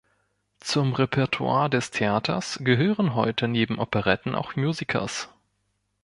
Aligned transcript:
Zum 0.61 0.95
Repertoire 0.95 1.69
des 1.69 1.91
Theaters 1.91 2.57
gehören 2.63 3.13
heute 3.13 3.47
neben 3.47 3.77
Operetten 3.77 4.33
auch 4.33 4.55
Musicals. 4.55 5.29